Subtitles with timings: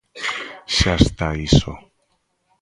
[0.77, 1.73] Xa está iso.